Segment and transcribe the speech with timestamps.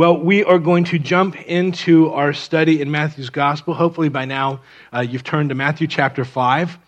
[0.00, 3.74] Well, we are going to jump into our study in Matthew's Gospel.
[3.74, 4.60] Hopefully, by now,
[4.94, 6.78] uh, you've turned to Matthew chapter 5.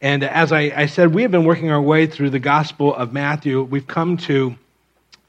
[0.00, 3.12] And as I, I, said, we have been working our way through the Gospel of
[3.12, 3.60] Matthew.
[3.60, 4.54] We've come to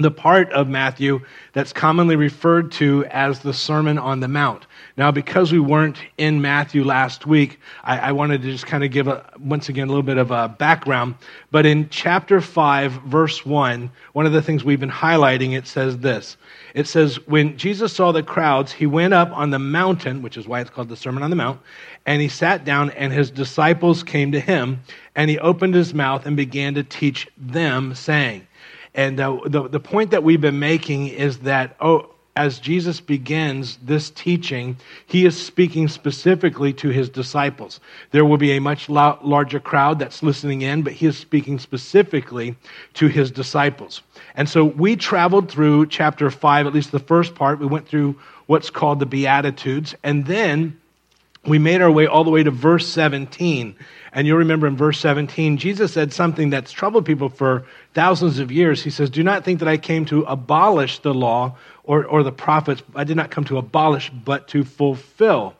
[0.01, 1.21] the part of Matthew
[1.53, 4.67] that's commonly referred to as the Sermon on the Mount.
[4.97, 8.91] Now, because we weren't in Matthew last week, I, I wanted to just kind of
[8.91, 11.15] give, a, once again, a little bit of a background.
[11.51, 15.97] But in chapter 5, verse 1, one of the things we've been highlighting, it says
[15.97, 16.37] this.
[16.73, 20.47] It says, When Jesus saw the crowds, he went up on the mountain, which is
[20.47, 21.59] why it's called the Sermon on the Mount,
[22.05, 24.81] and he sat down, and his disciples came to him,
[25.15, 28.47] and he opened his mouth and began to teach them, saying,
[28.93, 33.77] and uh, the, the point that we've been making is that, oh, as Jesus begins
[33.83, 37.79] this teaching, he is speaking specifically to his disciples.
[38.11, 42.55] There will be a much larger crowd that's listening in, but he is speaking specifically
[42.95, 44.01] to his disciples.
[44.35, 47.59] And so we traveled through chapter 5, at least the first part.
[47.59, 50.79] We went through what's called the Beatitudes, and then
[51.45, 53.75] we made our way all the way to verse 17.
[54.13, 58.51] And you'll remember in verse 17, Jesus said something that's troubled people for thousands of
[58.51, 58.83] years.
[58.83, 62.31] He says, Do not think that I came to abolish the law or, or the
[62.31, 62.81] prophets.
[62.95, 65.55] I did not come to abolish, but to fulfill.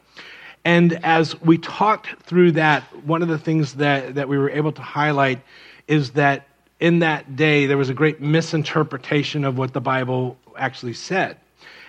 [0.64, 4.72] And as we talked through that, one of the things that, that we were able
[4.74, 5.42] to highlight
[5.88, 6.48] is that
[6.80, 11.38] in that day, there was a great misinterpretation of what the Bible actually said.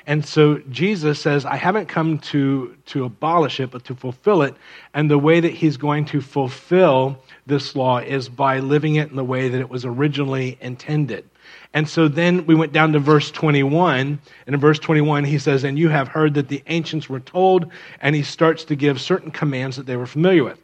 [0.06, 4.55] And so Jesus says, I haven't come to, to abolish it, but to fulfill it.
[4.95, 9.17] And the way that he's going to fulfill this law is by living it in
[9.17, 11.28] the way that it was originally intended.
[11.75, 14.19] And so then we went down to verse 21.
[14.47, 17.70] And in verse 21, he says, And you have heard that the ancients were told,
[18.00, 20.58] and he starts to give certain commands that they were familiar with.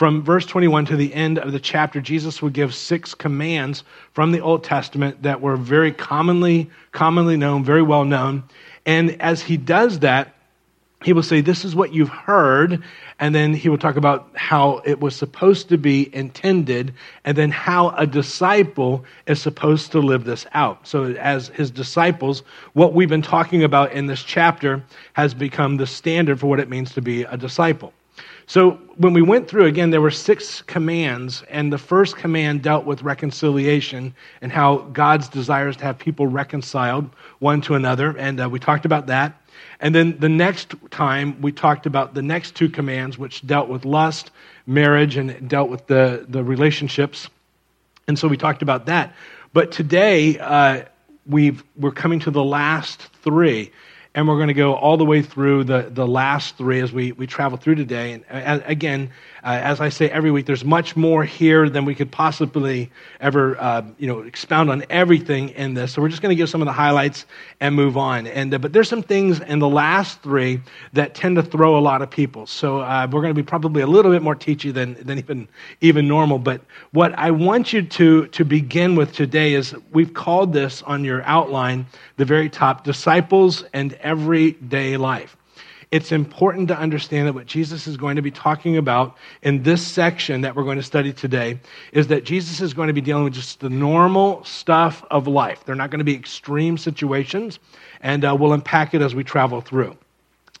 [0.00, 4.32] From verse 21 to the end of the chapter, Jesus would give six commands from
[4.32, 8.44] the Old Testament that were very commonly, commonly known, very well known.
[8.90, 10.34] And as he does that,
[11.04, 12.82] he will say, This is what you've heard.
[13.20, 17.52] And then he will talk about how it was supposed to be intended, and then
[17.52, 20.88] how a disciple is supposed to live this out.
[20.88, 22.42] So, as his disciples,
[22.72, 26.68] what we've been talking about in this chapter has become the standard for what it
[26.68, 27.92] means to be a disciple.
[28.46, 32.84] So, when we went through, again, there were six commands, and the first command dealt
[32.84, 34.12] with reconciliation
[34.42, 37.08] and how God's desires to have people reconciled
[37.40, 39.34] one to another, and uh, we talked about that.
[39.80, 43.84] And then the next time, we talked about the next two commands, which dealt with
[43.84, 44.30] lust,
[44.66, 47.28] marriage, and dealt with the, the relationships.
[48.06, 49.14] And so we talked about that.
[49.52, 50.84] But today, uh,
[51.26, 53.72] we've, we're coming to the last three
[54.14, 57.12] and we're going to go all the way through the, the last three as we,
[57.12, 58.12] we travel through today.
[58.12, 59.10] And uh, again,
[59.42, 62.90] uh, as I say every week, there's much more here than we could possibly
[63.20, 65.92] ever, uh, you know, expound on everything in this.
[65.92, 67.26] So we're just going to give some of the highlights
[67.60, 68.26] and move on.
[68.26, 70.60] And uh, but there's some things in the last three
[70.92, 72.46] that tend to throw a lot of people.
[72.46, 75.48] So uh, we're going to be probably a little bit more teachy than than even
[75.80, 76.38] even normal.
[76.38, 76.60] But
[76.92, 81.22] what I want you to to begin with today is we've called this on your
[81.22, 81.86] outline
[82.16, 85.36] the very top disciples and everyday life
[85.90, 89.84] it's important to understand that what Jesus is going to be talking about in this
[89.84, 91.58] section that we're going to study today
[91.92, 95.64] is that Jesus is going to be dealing with just the normal stuff of life.
[95.64, 97.58] They're not going to be extreme situations,
[98.00, 99.96] and uh, we'll unpack it as we travel through.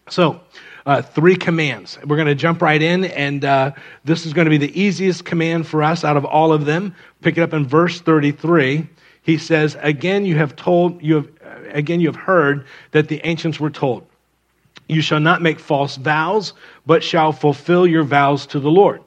[0.08, 0.40] So,
[0.84, 1.98] uh, three commands.
[2.04, 3.72] We're going to jump right in, and uh,
[4.04, 6.96] this is going to be the easiest command for us out of all of them.
[7.20, 8.88] Pick it up in verse 33.
[9.22, 11.28] He says, "Again, you have told you have
[11.72, 14.09] again you have heard that the ancients were told."
[14.90, 16.52] You shall not make false vows,
[16.84, 19.02] but shall fulfill your vows to the Lord.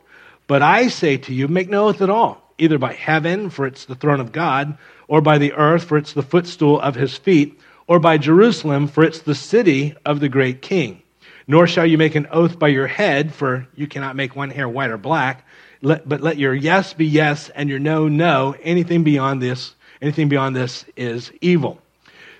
[0.48, 3.84] But I say to you, make no oath at all, either by heaven, for it's
[3.84, 4.78] the throne of God,
[5.10, 9.04] or by the earth, for it's the footstool of his feet, or by Jerusalem, for
[9.04, 11.02] it's the city of the great king.
[11.48, 14.70] Nor shall you make an oath by your head, for you cannot make one hair
[14.70, 15.46] white or black.
[15.82, 18.56] Let, but let your yes be yes and your no, no.
[18.64, 21.82] Anything beyond this, anything beyond this is evil.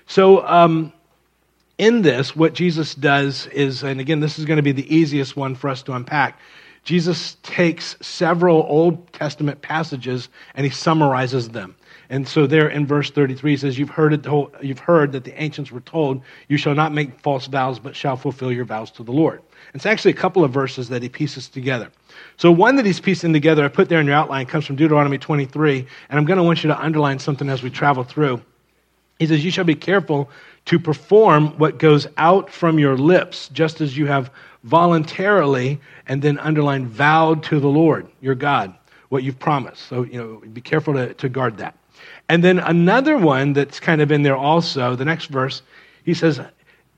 [0.06, 0.94] So, um,
[1.78, 5.36] in this, what Jesus does is, and again, this is going to be the easiest
[5.36, 6.38] one for us to unpack.
[6.84, 11.74] Jesus takes several Old Testament passages and he summarizes them.
[12.10, 14.26] And so there in verse 33 he says, you've heard, it,
[14.62, 18.16] you've heard that the ancients were told, you shall not make false vows, but shall
[18.16, 19.42] fulfill your vows to the Lord.
[19.72, 21.90] It's actually a couple of verses that he pieces together.
[22.36, 25.16] So one that he's piecing together, I put there in your outline, comes from Deuteronomy
[25.16, 28.42] 23, and I'm going to want you to underline something as we travel through.
[29.24, 30.28] He says, You shall be careful
[30.66, 34.30] to perform what goes out from your lips, just as you have
[34.64, 38.74] voluntarily, and then underline, vowed to the Lord, your God,
[39.08, 39.86] what you've promised.
[39.86, 41.74] So, you know, be careful to, to guard that.
[42.28, 45.62] And then another one that's kind of in there also, the next verse,
[46.04, 46.38] he says,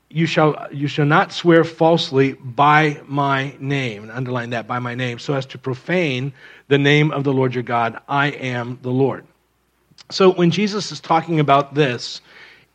[0.09, 5.17] you shall, you shall not swear falsely by my name, underline that, by my name,
[5.17, 6.33] so as to profane
[6.67, 8.01] the name of the Lord your God.
[8.09, 9.25] I am the Lord.
[10.09, 12.21] So when Jesus is talking about this,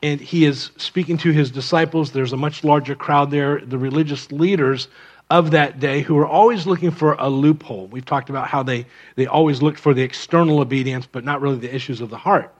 [0.02, 4.30] and he is speaking to his disciples, there's a much larger crowd there, the religious
[4.32, 4.88] leaders
[5.30, 7.86] of that day who were always looking for a loophole.
[7.86, 8.84] We've talked about how they,
[9.14, 12.54] they always looked for the external obedience, but not really the issues of the heart.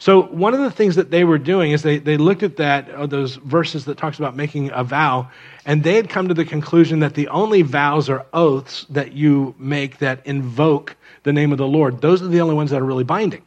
[0.00, 2.88] So one of the things that they were doing is they, they looked at that,
[2.90, 5.28] uh, those verses that talks about making a vow,
[5.66, 9.54] and they had come to the conclusion that the only vows or oaths that you
[9.58, 12.84] make that invoke the name of the Lord, those are the only ones that are
[12.84, 13.42] really binding.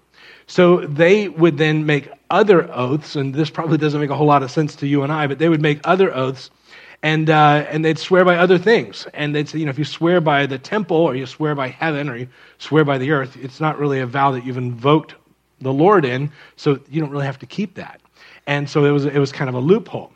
[0.47, 4.43] So they would then make other oaths, and this probably doesn't make a whole lot
[4.43, 6.49] of sense to you and I, but they would make other oaths,
[7.03, 9.07] and, uh, and they'd swear by other things.
[9.13, 11.69] And they'd say, you know, if you swear by the temple, or you swear by
[11.69, 12.27] heaven, or you
[12.57, 15.15] swear by the earth, it's not really a vow that you've invoked
[15.59, 18.01] the Lord in, so you don't really have to keep that.
[18.47, 20.11] And so it was, it was kind of a loophole.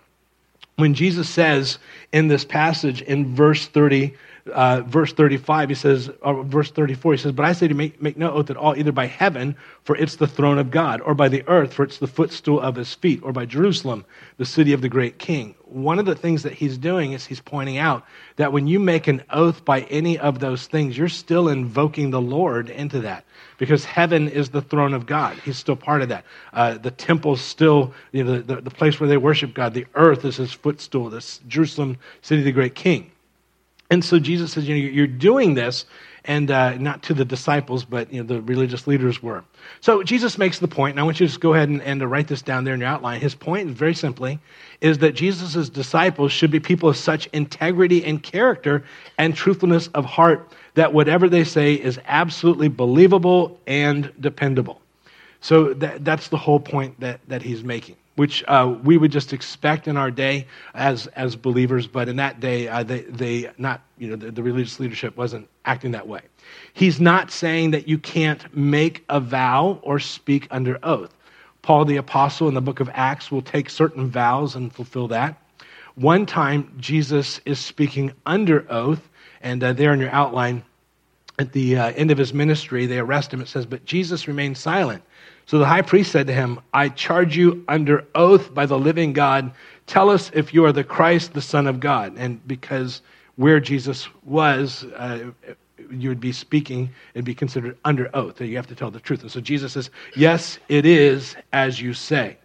[0.78, 1.80] When Jesus says
[2.12, 4.14] in this passage in verse 30,
[4.54, 8.00] uh, verse 35, he says, or verse 34, he says, But I say to make,
[8.02, 11.16] make no oath at all, either by heaven, for it's the throne of God, or
[11.16, 14.06] by the earth, for it's the footstool of his feet, or by Jerusalem,
[14.38, 15.56] the city of the great king.
[15.64, 18.06] One of the things that he's doing is he's pointing out
[18.36, 22.22] that when you make an oath by any of those things, you're still invoking the
[22.22, 23.26] Lord into that
[23.58, 25.38] because heaven is the throne of God.
[25.44, 26.24] He's still part of that.
[26.54, 29.74] Uh, the temple's still you know, the, the, the place where they worship God.
[29.74, 33.12] The earth is his footstool, this Jerusalem, city of the great king.
[33.96, 35.86] And so Jesus says, you know, you're doing this,
[36.26, 39.42] and uh, not to the disciples, but you know, the religious leaders were.
[39.80, 42.02] So Jesus makes the point, and I want you to just go ahead and, and
[42.02, 43.22] to write this down there in your outline.
[43.22, 44.38] His point, very simply,
[44.82, 48.84] is that Jesus' disciples should be people of such integrity and character
[49.18, 54.82] and truthfulness of heart that whatever they say is absolutely believable and dependable.
[55.40, 59.34] So that, that's the whole point that, that he's making which uh, we would just
[59.34, 63.82] expect in our day as, as believers, but in that day, uh, they, they not,
[63.98, 66.22] you know, the, the, religious leadership wasn't acting that way.
[66.74, 71.14] He's not saying that you can't make a vow or speak under oath.
[71.62, 75.42] Paul the Apostle in the book of Acts will take certain vows and fulfill that.
[75.96, 79.10] One time, Jesus is speaking under oath,
[79.42, 80.64] and uh, there in your outline,
[81.40, 83.42] at the uh, end of his ministry, they arrest him.
[83.42, 85.04] It says, But Jesus remained silent.
[85.46, 89.14] So the high priest said to him, I charge you under oath by the living
[89.14, 89.52] God,
[89.86, 92.16] tell us if you are the Christ, the Son of God.
[92.18, 93.02] And because
[93.36, 95.32] where Jesus was, uh,
[95.92, 98.38] you would be speaking and be considered under oath.
[98.38, 99.22] That you have to tell the truth.
[99.22, 102.38] And so Jesus says, Yes, it is as you say.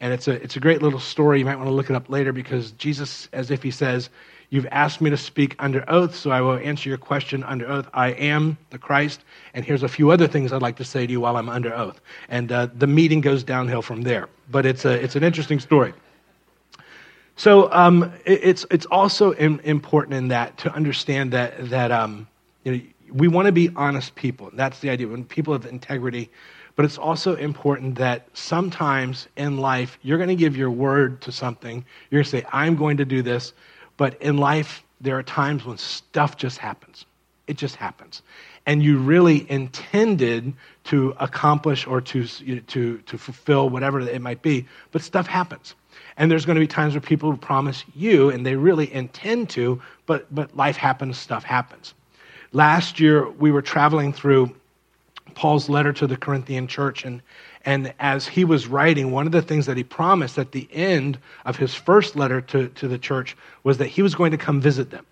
[0.00, 1.38] And it's a, it's a great little story.
[1.38, 4.10] You might want to look it up later because Jesus, as if he says,
[4.52, 7.88] You've asked me to speak under oath, so I will answer your question under oath.
[7.94, 9.22] I am the Christ,
[9.54, 11.74] and here's a few other things I'd like to say to you while I'm under
[11.74, 12.02] oath.
[12.28, 14.28] And uh, the meeting goes downhill from there.
[14.50, 15.94] But it's, a, it's an interesting story.
[17.36, 22.28] So um, it, it's, it's also in, important in that to understand that, that um,
[22.64, 24.50] you know, we want to be honest people.
[24.52, 25.08] That's the idea.
[25.08, 26.28] When people have integrity,
[26.76, 31.32] but it's also important that sometimes in life you're going to give your word to
[31.32, 31.82] something.
[32.10, 33.54] You're going to say, I'm going to do this.
[34.02, 37.04] But in life, there are times when stuff just happens.
[37.46, 38.22] It just happens.
[38.66, 40.54] And you really intended
[40.86, 45.76] to accomplish or to, to, to fulfill whatever it might be, but stuff happens.
[46.16, 49.80] And there's going to be times where people promise you, and they really intend to,
[50.06, 51.94] but, but life happens, stuff happens.
[52.50, 54.52] Last year, we were traveling through
[55.36, 57.22] Paul's letter to the Corinthian church, and,
[57.64, 61.18] and as he was writing, one of the things that he promised at the end
[61.44, 64.60] of his first letter to, to the church was that he was going to come
[64.60, 65.06] visit them.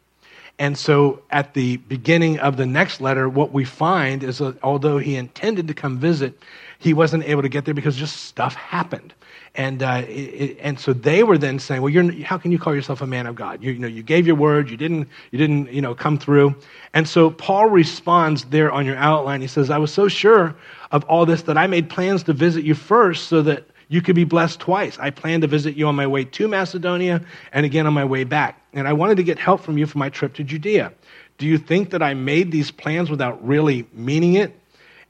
[0.60, 4.98] And so at the beginning of the next letter, what we find is that although
[4.98, 6.38] he intended to come visit,
[6.78, 9.14] he wasn't able to get there because just stuff happened.
[9.54, 13.00] And, uh, it, and so they were then saying, well, how can you call yourself
[13.00, 13.62] a man of God?
[13.62, 16.54] You, you, know, you gave your word, you didn't, you didn't you know, come through.
[16.92, 19.40] And so Paul responds there on your outline.
[19.40, 20.54] He says, I was so sure
[20.92, 24.14] of all this that I made plans to visit you first so that you could
[24.14, 24.98] be blessed twice.
[24.98, 28.24] I planned to visit you on my way to Macedonia and again on my way
[28.24, 28.59] back.
[28.72, 30.92] And I wanted to get help from you for my trip to Judea.
[31.38, 34.56] Do you think that I made these plans without really meaning it?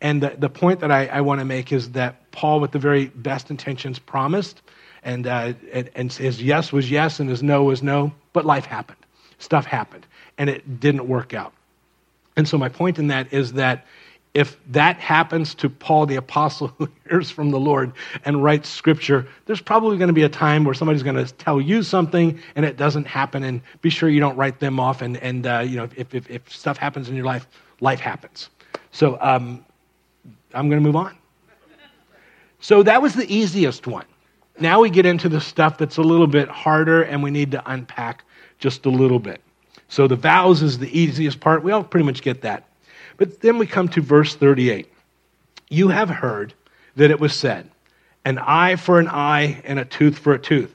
[0.01, 2.79] And the, the point that I, I want to make is that Paul, with the
[2.79, 4.63] very best intentions, promised,
[5.03, 8.65] and, uh, and, and his yes was yes and his no was no, but life
[8.65, 8.99] happened.
[9.39, 10.07] Stuff happened,
[10.39, 11.53] and it didn't work out.
[12.37, 13.87] And so, my point in that is that
[14.35, 17.93] if that happens to Paul the apostle who hears from the Lord
[18.25, 21.61] and writes scripture, there's probably going to be a time where somebody's going to tell
[21.61, 23.43] you something and it doesn't happen.
[23.43, 25.03] And be sure you don't write them off.
[25.03, 27.49] And, and uh, you know, if, if, if, stuff happens in your life,
[27.81, 28.51] life happens.
[28.93, 29.65] So um,
[30.55, 31.17] I'm going to move on.
[32.61, 34.05] So that was the easiest one.
[34.61, 37.63] now we get into the stuff that's a little bit harder and we need to
[37.71, 38.23] unpack
[38.59, 39.41] just a little bit.
[39.89, 41.65] So the vows is the easiest part.
[41.65, 42.70] We all pretty much get that.
[43.21, 44.91] But then we come to verse 38.
[45.69, 46.55] You have heard
[46.97, 47.69] that it was said,
[48.25, 50.75] an eye for an eye and a tooth for a tooth.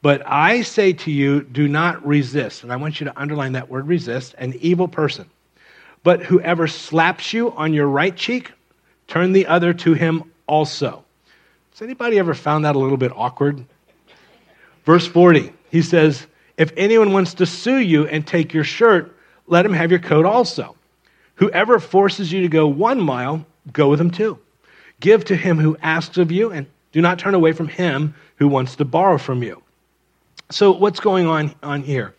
[0.00, 2.62] But I say to you, do not resist.
[2.62, 5.28] And I want you to underline that word resist an evil person.
[6.02, 8.52] But whoever slaps you on your right cheek,
[9.06, 11.04] turn the other to him also.
[11.72, 13.66] Has anybody ever found that a little bit awkward?
[14.86, 19.14] Verse 40, he says, If anyone wants to sue you and take your shirt,
[19.46, 20.74] let him have your coat also.
[21.36, 24.38] Whoever forces you to go one mile, go with him two.
[25.00, 28.48] Give to him who asks of you, and do not turn away from him who
[28.48, 29.62] wants to borrow from you.
[30.50, 32.14] So, what's going on, on here?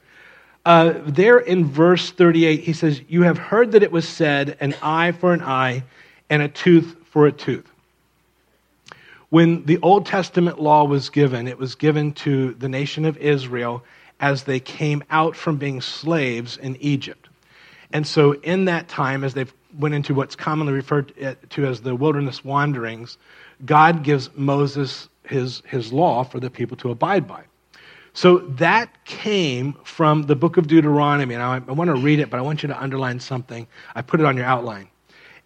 [0.65, 4.75] Uh, there in verse 38, he says, You have heard that it was said, an
[4.82, 5.84] eye for an eye
[6.29, 7.70] and a tooth for a tooth.
[9.29, 13.84] When the Old Testament law was given, it was given to the nation of Israel
[14.20, 17.29] as they came out from being slaves in Egypt.
[17.94, 19.46] And so, in that time, as they
[19.78, 21.14] went into what's commonly referred
[21.52, 23.18] to as the wilderness wanderings,
[23.66, 27.44] God gives Moses his, his law for the people to abide by.
[28.14, 31.34] So that came from the book of Deuteronomy.
[31.34, 33.68] And I, I want to read it, but I want you to underline something.
[33.96, 34.90] I put it on your outline.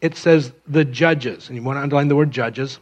[0.02, 2.80] It says, The judges, and you want to underline the word judges,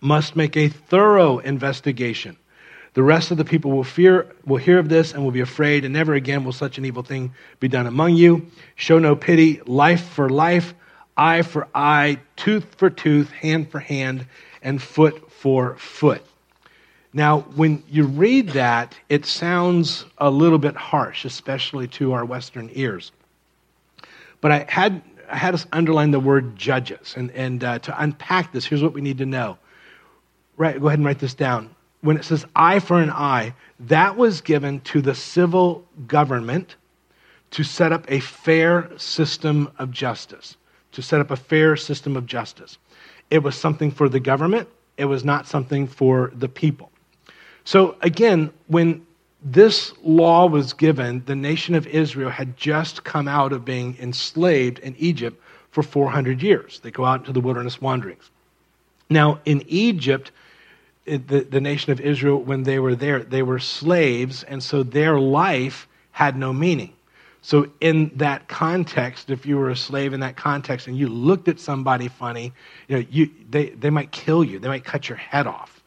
[0.00, 2.36] must make a thorough investigation
[2.94, 5.84] the rest of the people will fear will hear of this and will be afraid,
[5.84, 8.46] and never again will such an evil thing be done among you.
[8.74, 10.74] Show no pity, life for life,
[11.16, 14.26] eye for eye, tooth for tooth, hand for hand,
[14.62, 16.22] and foot for foot.
[17.12, 22.70] Now, when you read that, it sounds a little bit harsh, especially to our Western
[22.72, 23.10] ears.
[24.40, 27.14] But I had, I had us underline the word judges.
[27.16, 29.58] And, and uh, to unpack this, here's what we need to know.
[30.56, 34.16] Right, go ahead and write this down when it says eye for an eye, that
[34.16, 36.76] was given to the civil government
[37.52, 40.56] to set up a fair system of justice.
[40.92, 42.78] To set up a fair system of justice.
[43.30, 46.90] It was something for the government, it was not something for the people.
[47.64, 49.06] So, again, when
[49.42, 54.78] this law was given, the nation of Israel had just come out of being enslaved
[54.80, 55.40] in Egypt
[55.70, 56.80] for 400 years.
[56.80, 58.30] They go out into the wilderness wanderings.
[59.08, 60.32] Now, in Egypt,
[61.04, 65.18] the, the nation of Israel, when they were there, they were slaves, and so their
[65.18, 66.92] life had no meaning.
[67.42, 71.48] So, in that context, if you were a slave in that context and you looked
[71.48, 72.52] at somebody funny,
[72.86, 75.82] you know, you, they, they might kill you, they might cut your head off.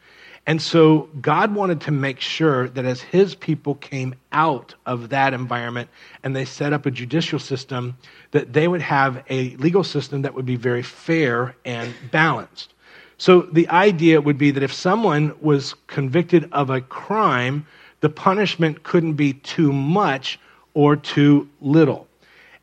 [0.48, 5.36] And so, God wanted to make sure that as His people came out of that
[5.36, 5.89] environment
[6.24, 7.98] and they set up a judicial system,
[8.32, 12.73] that they would have a legal system that would be very fair and balanced.
[13.17, 17.65] So the idea would be that if someone was convicted of a crime,
[18.01, 20.39] the punishment couldn't be too much
[20.74, 22.08] or too little.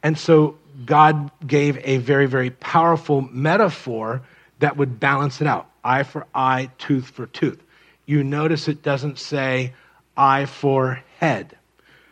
[0.02, 4.22] And so God gave a very, very powerful metaphor
[4.58, 7.62] that would balance it out eye for eye, tooth for tooth.
[8.04, 9.72] You notice it doesn't say
[10.16, 11.56] eye for head.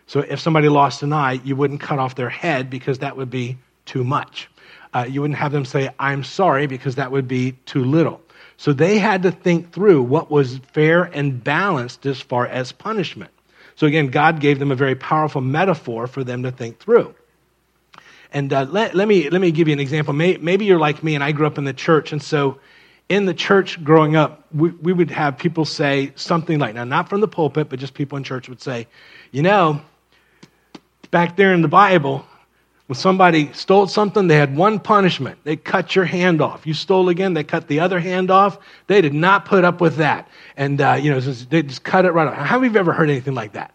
[0.07, 3.29] So if somebody lost an eye, you wouldn't cut off their head because that would
[3.29, 4.49] be too much.
[4.95, 8.23] Uh, you wouldn't have them say, I'm sorry, because that would be too little.
[8.59, 13.31] So they had to think through what was fair and balanced as far as punishment.
[13.77, 17.15] So again, God gave them a very powerful metaphor for them to think through.
[18.33, 20.13] And uh, let, let, me, let me give you an example.
[20.13, 22.11] May, maybe you're like me and I grew up in the church.
[22.11, 22.59] And so
[23.09, 27.09] in the church growing up, we, we would have people say something like, now, not
[27.09, 28.89] from the pulpit, but just people in church would say,
[29.31, 29.81] you know,
[31.13, 32.27] back there in the Bible,
[32.89, 35.39] when somebody stole something, they had one punishment.
[35.45, 36.67] They cut your hand off.
[36.67, 38.59] You stole again, they cut the other hand off.
[38.87, 40.27] They did not put up with that.
[40.57, 42.35] And, uh, you know, they just cut it right off.
[42.35, 43.75] How have you ever heard anything like that?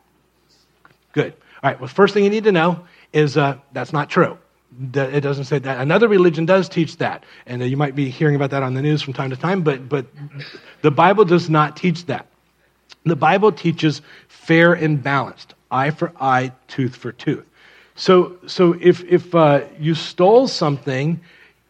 [1.11, 1.33] Good.
[1.61, 4.35] All right, well, first thing you need to know is uh, that's not true.
[4.95, 5.79] It doesn't say that.
[5.79, 7.23] Another religion does teach that.
[7.45, 9.61] And uh, you might be hearing about that on the news from time to time,
[9.61, 10.07] but, but
[10.81, 12.25] the Bible does not teach that.
[13.05, 17.45] The Bible teaches fair and balanced eye for eye, tooth for tooth.
[17.95, 21.19] So, so if, if uh, you stole something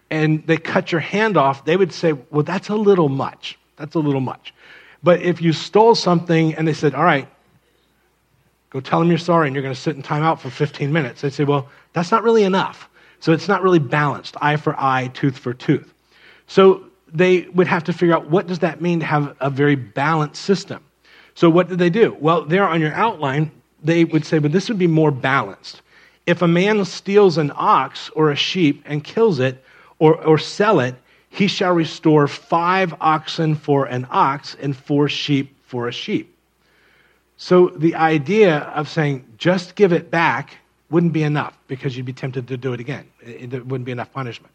[0.10, 3.58] and they cut your hand off, they would say, well, that's a little much.
[3.77, 4.53] That's a little much.
[5.01, 7.27] But if you stole something and they said, all right,
[8.70, 11.22] go tell them you're sorry and you're going to sit in timeout for 15 minutes,
[11.22, 12.89] they'd say, well, that's not really enough.
[13.20, 15.94] So it's not really balanced, eye for eye, tooth for tooth.
[16.48, 19.75] So they would have to figure out what does that mean to have a very
[19.75, 20.84] balanced system.
[21.36, 22.18] So what did they do?
[22.20, 23.51] Well, there on your outline,
[23.84, 25.82] they would say, but this would be more balanced.
[26.25, 29.63] If a man steals an ox or a sheep and kills it
[30.00, 30.96] or, or sell it,
[31.30, 36.36] he shall restore five oxen for an ox and four sheep for a sheep.
[37.38, 40.58] So the idea of saying, just give it back,
[40.89, 43.06] wouldn't be enough because you'd be tempted to do it again.
[43.22, 44.53] It, wouldn't be enough punishment.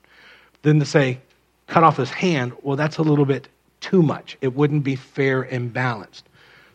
[0.63, 1.19] Then to say,
[1.67, 3.49] cut off his hand, well, that's a little bit
[3.81, 4.39] too much.
[4.41, 6.25] It wouldn't be fair and balanced.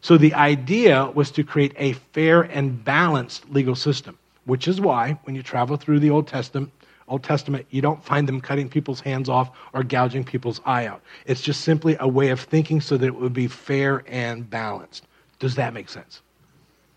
[0.01, 5.17] So the idea was to create a fair and balanced legal system, which is why
[5.23, 6.71] when you travel through the Old Testament,
[7.07, 11.01] Old Testament, you don't find them cutting people's hands off or gouging people's eye out.
[11.25, 15.05] It's just simply a way of thinking so that it would be fair and balanced.
[15.39, 16.21] Does that make sense?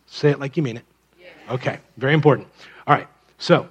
[0.07, 0.85] Say it like you mean it.
[1.49, 2.49] Okay, very important.
[2.87, 3.69] All right, so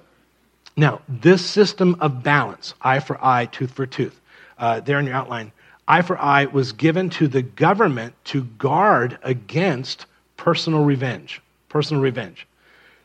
[0.76, 4.20] now this system of balance, eye for eye, tooth for tooth,
[4.58, 5.52] uh, there in your outline,
[5.88, 10.06] eye for eye was given to the government to guard against
[10.36, 11.40] personal revenge.
[11.68, 12.46] Personal revenge.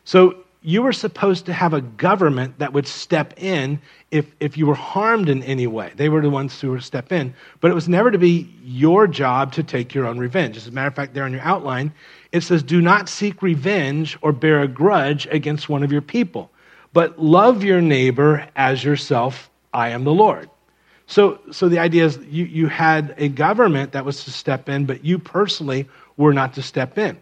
[0.04, 4.66] So you were supposed to have a government that would step in if, if you
[4.66, 5.92] were harmed in any way.
[5.96, 7.34] They were the ones who would step in.
[7.60, 10.56] But it was never to be your job to take your own revenge.
[10.56, 11.92] As a matter of fact, there in your outline,
[12.30, 16.50] it says, Do not seek revenge or bear a grudge against one of your people,
[16.92, 19.50] but love your neighbor as yourself.
[19.74, 20.48] I am the Lord.
[21.06, 24.86] So, so the idea is you, you had a government that was to step in,
[24.86, 27.18] but you personally were not to step in.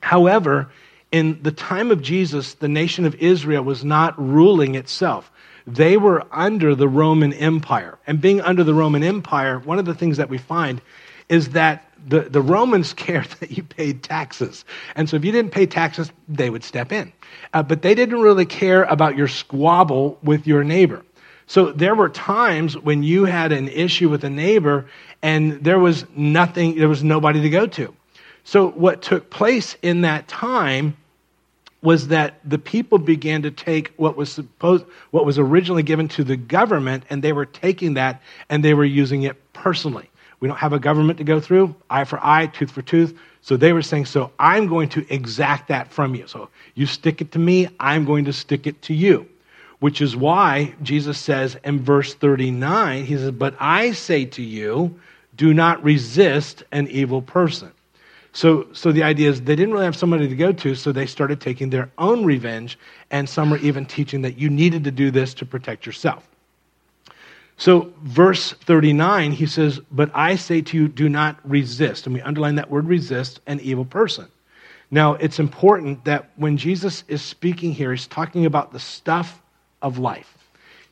[0.00, 0.70] However,
[1.10, 5.30] in the time of Jesus, the nation of Israel was not ruling itself.
[5.66, 7.98] They were under the Roman Empire.
[8.06, 10.80] And being under the Roman Empire, one of the things that we find
[11.28, 14.64] is that the, the Romans cared that you paid taxes.
[14.94, 17.12] And so if you didn't pay taxes, they would step in.
[17.52, 21.04] Uh, but they didn't really care about your squabble with your neighbor.
[21.46, 24.86] So there were times when you had an issue with a neighbor
[25.22, 27.94] and there was nothing, there was nobody to go to.
[28.48, 30.96] So, what took place in that time
[31.82, 36.24] was that the people began to take what was supposed what was originally given to
[36.24, 40.08] the government and they were taking that and they were using it personally.
[40.40, 43.14] We don't have a government to go through eye for eye tooth for tooth.
[43.42, 46.26] So they were saying so i'm going to exact that from you.
[46.26, 49.28] So you stick it to me i'm going to stick it to you.
[49.80, 54.98] Which is why jesus says in verse 39 he says but i say to you
[55.36, 57.72] do not resist an evil person
[58.32, 61.06] so, so the idea is they didn't really have somebody to go to, so they
[61.06, 62.78] started taking their own revenge,
[63.10, 66.28] and some were even teaching that you needed to do this to protect yourself.
[67.56, 72.06] So, verse 39, he says, But I say to you, do not resist.
[72.06, 74.28] And we underline that word resist an evil person.
[74.92, 79.42] Now, it's important that when Jesus is speaking here, he's talking about the stuff
[79.82, 80.38] of life.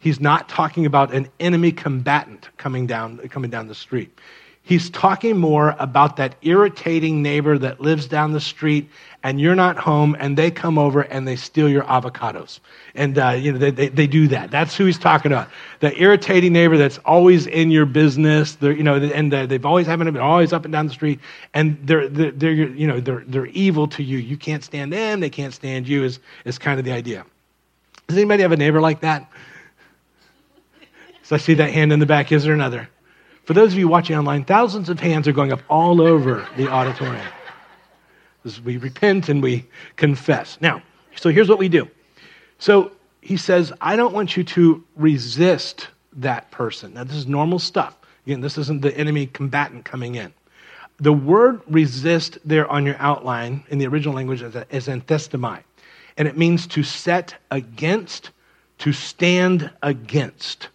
[0.01, 4.19] He's not talking about an enemy combatant coming down, coming down the street.
[4.67, 8.91] He's talking more about that irritating neighbor that lives down the street
[9.23, 12.59] and you're not home and they come over and they steal your avocados.
[12.97, 14.51] And, uh, you know, they, they, they, do that.
[14.51, 15.51] That's who he's talking about.
[15.79, 20.17] The irritating neighbor that's always in your business, you know, and they've always having been
[20.17, 21.21] always up and down the street
[21.55, 24.19] and they're, they're, they're, you know, they're, they're evil to you.
[24.19, 25.21] You can't stand them.
[25.21, 27.25] They can't stand you is, is kind of the idea.
[28.09, 29.31] Does anybody have a neighbor like that?
[31.23, 32.33] So I see that hand in the back.
[32.33, 32.89] Is there another?
[33.47, 36.69] For those of you watching online, thousands of hands are going up all over the
[36.69, 37.25] auditorium.
[38.65, 40.59] We repent and we confess.
[40.61, 40.83] Now,
[41.15, 41.89] so here's what we do.
[42.59, 46.95] So he says, I don't want you to resist that person.
[46.95, 47.97] Now, this is normal stuff.
[48.27, 50.35] Again, this isn't the enemy combatant coming in.
[50.99, 55.63] The word resist there on your outline in the original language is, is anthestomai,
[56.17, 58.31] and it means to set against,
[58.79, 60.69] to stand against.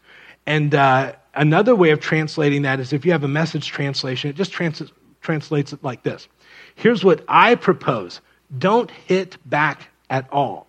[0.45, 4.35] And uh, another way of translating that is if you have a message translation, it
[4.35, 4.91] just trans-
[5.21, 6.27] translates it like this
[6.75, 8.21] Here's what I propose
[8.57, 10.67] don't hit back at all.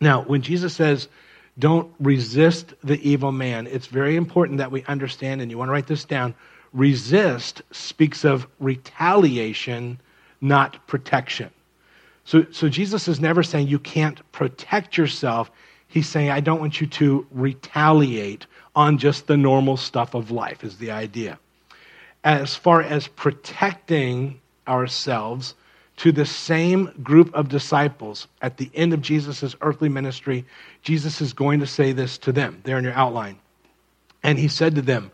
[0.00, 1.08] Now, when Jesus says,
[1.58, 5.72] don't resist the evil man, it's very important that we understand, and you want to
[5.72, 6.34] write this down.
[6.72, 10.00] Resist speaks of retaliation,
[10.40, 11.50] not protection.
[12.24, 15.50] So, so Jesus is never saying you can't protect yourself.
[15.88, 20.64] He's saying, I don't want you to retaliate on just the normal stuff of life,
[20.64, 21.38] is the idea.
[22.24, 25.54] As far as protecting ourselves
[25.98, 30.44] to the same group of disciples at the end of Jesus' earthly ministry,
[30.82, 32.60] Jesus is going to say this to them.
[32.64, 33.38] There in your outline.
[34.22, 35.10] And he said to them,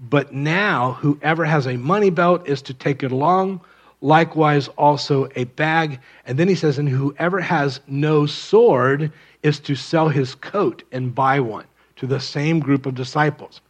[0.00, 3.60] But now whoever has a money belt is to take it along,
[4.00, 6.00] likewise also a bag.
[6.26, 9.12] And then he says, And whoever has no sword
[9.42, 13.60] is to sell his coat and buy one to the same group of disciples.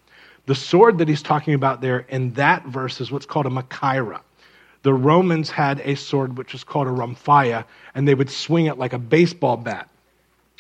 [0.47, 4.21] The sword that he's talking about there in that verse is what's called a machaira.
[4.83, 8.79] The Romans had a sword which was called a rhomphaia, and they would swing it
[8.79, 9.89] like a baseball bat,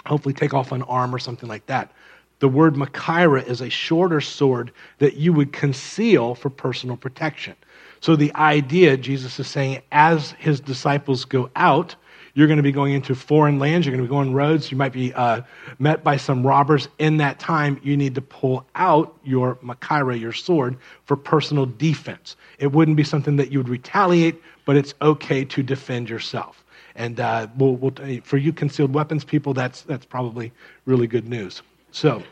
[0.06, 1.90] hopefully take off an arm or something like that.
[2.38, 7.54] The word machaira is a shorter sword that you would conceal for personal protection.
[8.00, 11.94] So the idea, Jesus is saying, as his disciples go out,
[12.34, 13.86] you're going to be going into foreign lands.
[13.86, 14.70] You're going to be going roads.
[14.70, 15.42] You might be uh,
[15.78, 16.88] met by some robbers.
[16.98, 22.36] In that time, you need to pull out your machaira, your sword, for personal defense.
[22.58, 26.64] It wouldn't be something that you would retaliate, but it's okay to defend yourself.
[26.94, 27.92] And uh, we'll, we'll,
[28.22, 30.52] for you concealed weapons people, that's, that's probably
[30.86, 31.62] really good news.
[31.90, 32.22] So,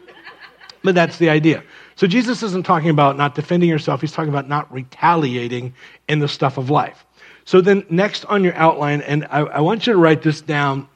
[0.82, 1.62] but that's the idea.
[1.96, 4.00] So Jesus isn't talking about not defending yourself.
[4.00, 5.74] He's talking about not retaliating
[6.08, 7.04] in the stuff of life.
[7.44, 10.88] So then, next on your outline, and I, I want you to write this down.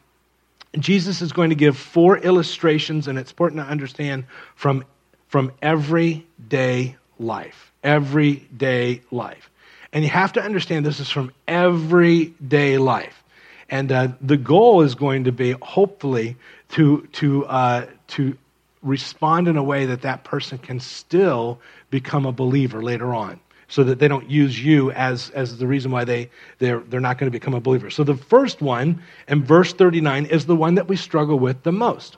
[0.79, 4.85] Jesus is going to give four illustrations, and it's important to understand from,
[5.29, 7.73] from everyday life.
[7.83, 9.51] Everyday life.
[9.93, 13.23] And you have to understand this is from everyday life.
[13.71, 16.37] And uh, the goal is going to be, hopefully,
[16.71, 18.37] to, to, uh, to
[18.83, 23.85] respond in a way that that person can still become a believer later on so
[23.85, 27.31] that they don't use you as, as the reason why they, they're, they're not going
[27.31, 27.91] to become a believer.
[27.91, 31.73] So the first one, in verse 39, is the one that we struggle with the
[31.73, 32.17] most.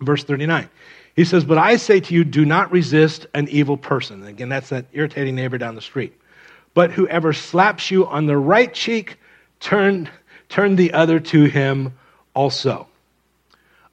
[0.00, 0.68] Verse 39.
[1.16, 4.20] He says, But I say to you, do not resist an evil person.
[4.20, 6.18] And again, that's that irritating neighbor down the street.
[6.74, 9.18] But whoever slaps you on the right cheek,
[9.58, 10.08] turn,
[10.48, 11.94] turn the other to him
[12.34, 12.86] also.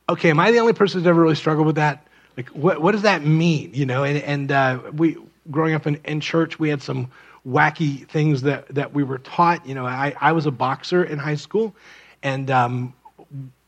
[0.07, 2.05] Okay, am I the only person who's ever really struggled with that?
[2.37, 3.71] Like, what, what does that mean?
[3.73, 5.17] You know, and, and uh, we,
[5.51, 7.11] growing up in, in church, we had some
[7.47, 9.65] wacky things that, that we were taught.
[9.65, 11.75] You know, I, I was a boxer in high school,
[12.23, 12.93] and um,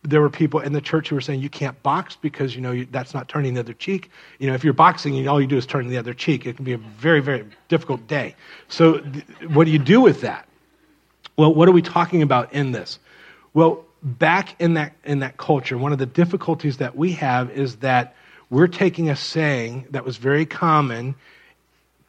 [0.04, 2.72] there were people in the church who were saying you can't box because you know
[2.72, 4.10] you, that's not turning the other cheek.
[4.40, 6.46] You know, if you're boxing, all you do is turn the other cheek.
[6.46, 8.36] It can be a very, very difficult day.
[8.68, 10.48] So, th- what do you do with that?
[11.36, 13.00] Well, what are we talking about in this?
[13.54, 17.78] Well, back in that in that culture, one of the difficulties that we have is
[17.78, 18.16] that
[18.50, 21.16] we're taking a saying that was very common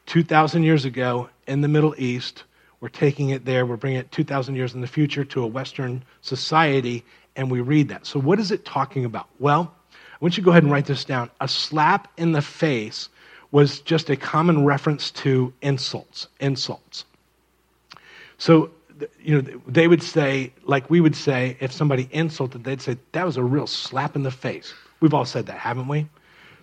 [0.09, 2.43] 2,000 years ago in the Middle East.
[2.81, 6.03] We're taking it there, we're bringing it 2,000 years in the future to a Western
[6.21, 8.07] society, and we read that.
[8.07, 9.27] So, what is it talking about?
[9.37, 11.29] Well, I want you to go ahead and write this down.
[11.41, 13.09] A slap in the face
[13.51, 16.27] was just a common reference to insults.
[16.39, 17.05] Insults.
[18.39, 18.71] So,
[19.21, 23.25] you know, they would say, like we would say, if somebody insulted, they'd say, that
[23.27, 24.73] was a real slap in the face.
[25.01, 26.07] We've all said that, haven't we?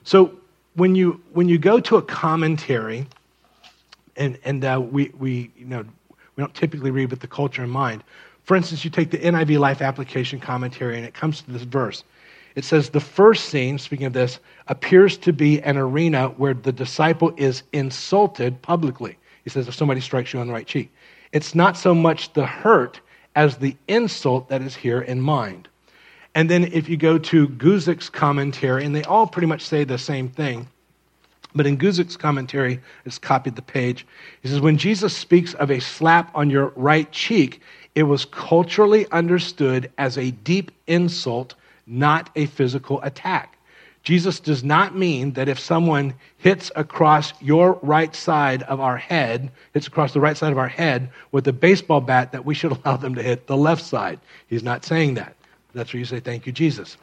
[0.03, 0.33] So,
[0.75, 3.07] when you, when you go to a commentary,
[4.17, 5.85] and, and uh, we, we, you know,
[6.37, 8.05] we don't typically read with the culture in mind.
[8.45, 12.05] For instance, you take the NIV Life Application Commentary, and it comes to this verse.
[12.55, 16.73] It says, The first scene, speaking of this, appears to be an arena where the
[16.73, 19.19] disciple is insulted publicly.
[19.45, 20.93] He says, If somebody strikes you on the right cheek,
[21.33, 23.01] it's not so much the hurt
[23.35, 25.69] as the insult that is here in mind.
[26.35, 29.99] And then if you go to Guzik's commentary, and they all pretty much say the
[29.99, 30.69] same thing,
[31.57, 34.07] but in Guzik's commentary, it's copied the page.
[34.43, 37.61] He says, When Jesus speaks of a slap on your right cheek,
[37.95, 41.55] it was culturally understood as a deep insult,
[41.87, 43.57] not a physical attack.
[44.03, 49.51] Jesus does not mean that if someone hits across your right side of our head,
[49.73, 52.71] hits across the right side of our head with a baseball bat, that we should
[52.85, 54.21] allow them to hit the left side.
[54.47, 55.35] He's not saying that.
[55.75, 56.99] That's where you say, Thank you, Jesus.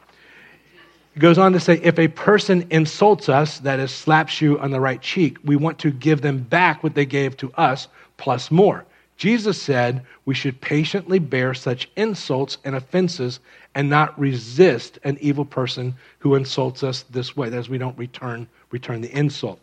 [1.14, 4.72] He goes on to say, if a person insults us, that is, slaps you on
[4.72, 8.50] the right cheek, we want to give them back what they gave to us, plus
[8.50, 8.84] more.
[9.16, 13.38] Jesus said we should patiently bear such insults and offenses
[13.76, 17.48] and not resist an evil person who insults us this way.
[17.48, 19.60] That is, we don't return, return the insult.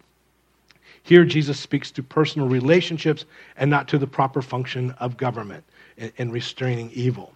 [1.04, 3.26] Here, Jesus speaks to personal relationships
[3.58, 5.66] and not to the proper function of government
[5.98, 7.34] in restraining evil.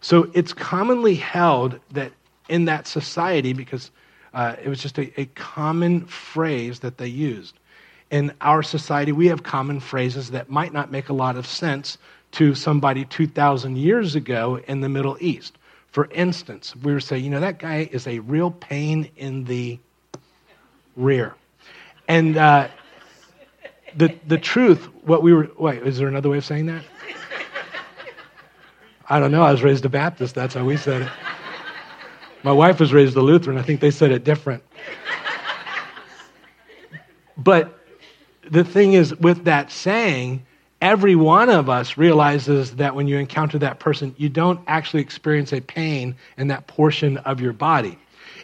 [0.00, 2.10] So it's commonly held that
[2.48, 3.90] in that society because
[4.34, 7.54] uh, it was just a, a common phrase that they used.
[8.10, 11.98] In our society, we have common phrases that might not make a lot of sense
[12.32, 15.56] to somebody 2,000 years ago in the Middle East.
[15.90, 19.78] For instance, we would say, you know, that guy is a real pain in the
[20.96, 21.34] rear.
[22.08, 22.68] And uh,
[23.96, 26.82] the, the truth, what we were, wait, is there another way of saying that?
[29.08, 29.42] I don't know.
[29.42, 30.34] I was raised a Baptist.
[30.34, 31.08] That's how we said it.
[32.42, 33.56] My wife was raised a Lutheran.
[33.56, 34.62] I think they said it different.
[37.36, 37.78] but
[38.50, 40.44] the thing is, with that saying,
[40.80, 45.52] every one of us realizes that when you encounter that person, you don't actually experience
[45.52, 47.96] a pain in that portion of your body.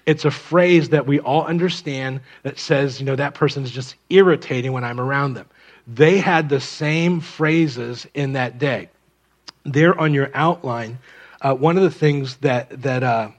[0.07, 3.97] It's a phrase that we all understand that says, you know, that person is just
[4.09, 5.47] irritating when I'm around them.
[5.87, 8.89] They had the same phrases in that day.
[9.65, 10.99] There on your outline,
[11.43, 13.31] uh, one of the things that, that uh,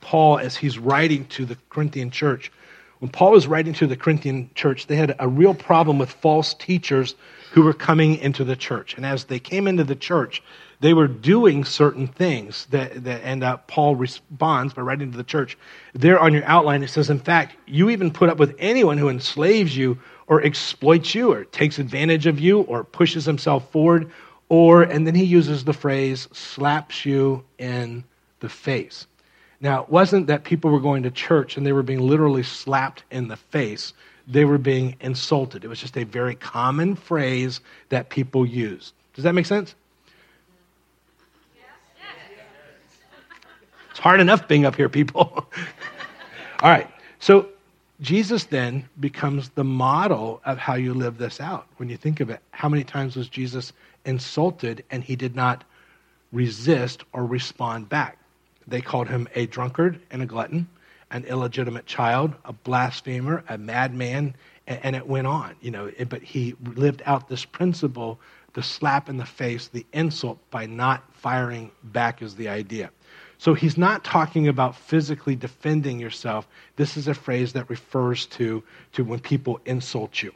[0.00, 2.52] Paul, as he's writing to the Corinthian church,
[3.00, 6.52] when Paul was writing to the Corinthian church, they had a real problem with false
[6.54, 7.14] teachers
[7.52, 8.94] who were coming into the church.
[8.94, 10.42] And as they came into the church,
[10.80, 15.24] they were doing certain things that, that and uh, Paul responds by writing to the
[15.24, 15.56] church.
[15.94, 19.08] There on your outline, it says, in fact, you even put up with anyone who
[19.08, 24.10] enslaves you or exploits you or takes advantage of you or pushes himself forward
[24.50, 28.04] or, and then he uses the phrase, slaps you in
[28.40, 29.06] the face.
[29.60, 33.04] Now, it wasn't that people were going to church and they were being literally slapped
[33.10, 33.92] in the face.
[34.26, 35.64] They were being insulted.
[35.64, 38.94] It was just a very common phrase that people used.
[39.14, 39.74] Does that make sense?
[43.90, 45.22] It's hard enough being up here, people.
[46.62, 46.88] All right.
[47.18, 47.48] So
[48.00, 51.66] Jesus then becomes the model of how you live this out.
[51.76, 53.72] When you think of it, how many times was Jesus
[54.06, 55.64] insulted and he did not
[56.32, 58.16] resist or respond back?
[58.66, 60.68] They called him a drunkard and a glutton,
[61.10, 64.34] an illegitimate child, a blasphemer, a madman,
[64.66, 65.56] and it went on.
[65.60, 68.20] You know, but he lived out this principle:
[68.52, 72.90] the slap in the face, the insult by not firing back is the idea.
[73.38, 76.46] So he's not talking about physically defending yourself.
[76.76, 80.32] This is a phrase that refers to, to when people insult you.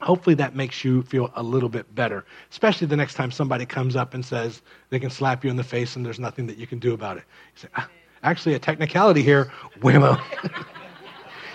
[0.00, 3.96] Hopefully that makes you feel a little bit better, especially the next time somebody comes
[3.96, 6.68] up and says they can slap you in the face and there's nothing that you
[6.68, 7.24] can do about it.
[7.56, 7.88] You say, ah,
[8.22, 10.20] actually, a technicality here, whammo.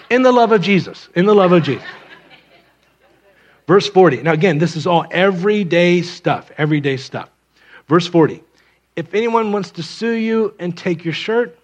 [0.10, 1.88] in the love of Jesus, in the love of Jesus.
[3.66, 4.24] Verse 40.
[4.24, 7.30] Now, again, this is all everyday stuff, everyday stuff.
[7.88, 8.44] Verse 40.
[8.98, 11.58] If anyone wants to sue you and take your shirt,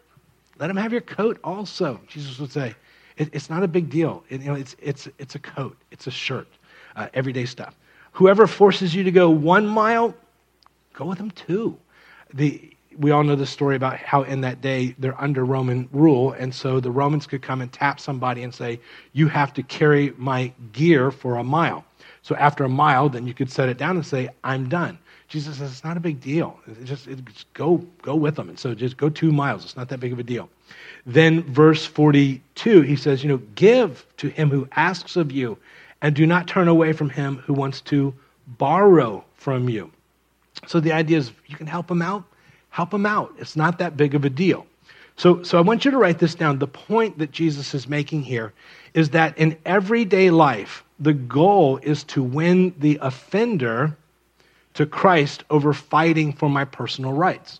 [0.60, 2.00] let him have your coat also.
[2.08, 2.74] Jesus would say,
[3.18, 4.24] it, it's not a big deal.
[4.30, 6.48] It, you know, it's, it's, it's a coat, it's a shirt
[7.00, 7.76] uh, everyday stuff.
[8.14, 10.14] Whoever forces you to go one mile,
[10.94, 11.78] go with them two.
[12.34, 16.34] The, we all know the story about how in that day they're under Roman rule,
[16.34, 18.80] and so the Romans could come and tap somebody and say,
[19.14, 21.86] You have to carry my gear for a mile.
[22.22, 25.00] So after a mile, then you could set it down and say, I'm done.
[25.30, 26.60] Jesus says it's not a big deal.
[26.68, 28.50] It just, it, just go go with them.
[28.50, 29.64] And so just go two miles.
[29.64, 30.50] It's not that big of a deal.
[31.06, 35.58] Then verse 42, he says, you know, give to him who asks of you,
[36.02, 38.14] and do not turn away from him who wants to
[38.48, 39.92] borrow from you.
[40.68, 42.24] So the idea is you can help him out,
[42.70, 43.34] help him out.
[43.38, 44.66] It's not that big of a deal.
[45.16, 46.60] So, so I want you to write this down.
[46.60, 48.54] The point that Jesus is making here
[48.94, 53.98] is that in everyday life, the goal is to win the offender
[54.76, 57.60] to Christ over fighting for my personal rights.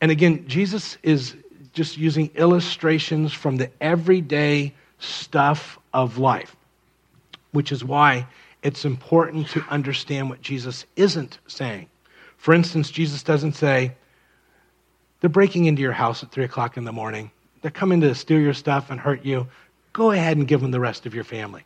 [0.00, 1.36] And again, Jesus is
[1.72, 6.56] just using illustrations from the everyday stuff of life
[7.52, 8.26] which is why
[8.62, 11.88] it's important to understand what Jesus isn't saying.
[12.36, 13.92] For instance, Jesus doesn't say,
[15.20, 17.30] they're breaking into your house at 3 o'clock in the morning.
[17.62, 19.46] They're coming to steal your stuff and hurt you.
[19.92, 21.64] Go ahead and give them the rest of your family.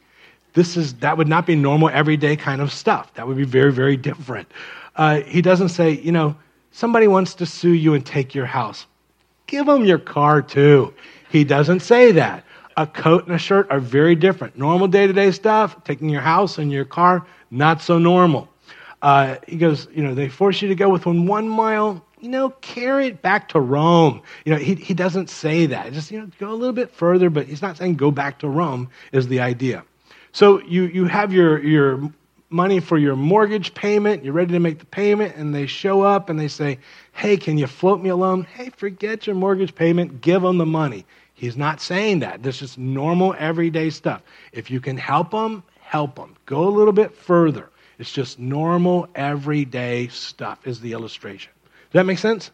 [0.55, 3.13] This is, that would not be normal, everyday kind of stuff.
[3.15, 4.51] That would be very, very different.
[4.97, 6.37] Uh, he doesn't say, you know,
[6.73, 8.87] somebody wants to sue you and take your house.
[9.47, 10.95] Give them your car too.
[11.31, 12.45] He doesn't say that
[12.77, 14.57] a coat and a shirt are very different.
[14.57, 18.49] Normal day to day stuff, taking your house and your car, not so normal.
[19.03, 22.51] Uh, he goes, you know, they force you to go within one mile, you know,
[22.61, 24.23] carry it back to Rome.
[24.45, 25.93] You know, he, he doesn't say that.
[25.93, 28.49] Just, you know, go a little bit further, but he's not saying go back to
[28.49, 29.85] Rome, is the idea.
[30.31, 32.13] So you, you have your, your
[32.49, 36.31] money for your mortgage payment, you're ready to make the payment, and they show up
[36.31, 36.79] and they say,
[37.13, 38.45] hey, can you float me a loan?
[38.45, 41.05] Hey, forget your mortgage payment, give them the money.
[41.43, 42.45] He's not saying that.
[42.45, 44.23] This is normal, everyday stuff.
[44.53, 46.37] If you can help them, help them.
[46.47, 47.69] Go a little bit further.
[47.99, 51.51] It's just normal, everyday stuff, is the illustration.
[51.91, 52.53] Does that make sense?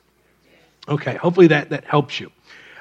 [0.88, 2.33] Okay, hopefully that, that helps you.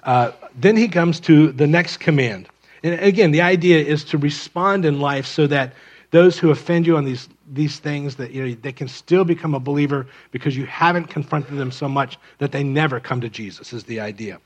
[0.03, 2.47] Uh, then he comes to the next command.
[2.83, 5.73] And again, the idea is to respond in life so that
[6.11, 9.53] those who offend you on these, these things, that you know, they can still become
[9.53, 13.73] a believer because you haven't confronted them so much that they never come to Jesus,
[13.73, 14.39] is the idea.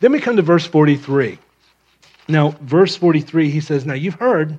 [0.00, 1.38] Then we come to verse 43.
[2.28, 4.58] Now, verse 43, he says, Now you've heard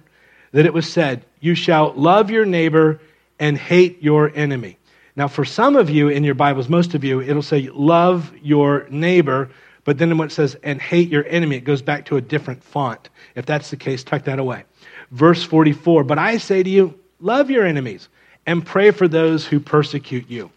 [0.52, 3.00] that it was said, You shall love your neighbor
[3.40, 4.78] and hate your enemy.
[5.16, 8.88] Now, for some of you in your Bibles, most of you, it'll say, Love your
[8.90, 9.50] neighbor.
[9.86, 12.64] But then when it says, and hate your enemy, it goes back to a different
[12.64, 13.10] font.
[13.36, 14.64] If that's the case, tuck that away.
[15.12, 18.08] Verse 44, But I say to you, love your enemies
[18.46, 20.52] and pray for those who persecute you,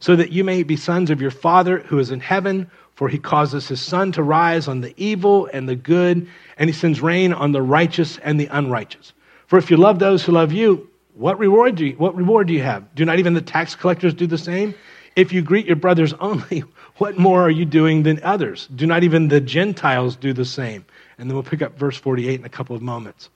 [0.00, 2.70] so that you may be sons of your Father who is in heaven.
[3.02, 6.72] For he causes his sun to rise on the evil and the good, and he
[6.72, 9.12] sends rain on the righteous and the unrighteous.
[9.48, 12.52] For if you love those who love you, what reward do you, what reward do
[12.52, 12.94] you have?
[12.94, 14.72] Do not even the tax collectors do the same?
[15.16, 16.60] If you greet your brothers only,
[16.98, 18.68] what more are you doing than others?
[18.68, 20.84] Do not even the Gentiles do the same?
[21.18, 23.30] And then we'll pick up verse 48 in a couple of moments.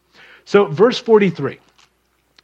[0.44, 1.58] So, verse 43,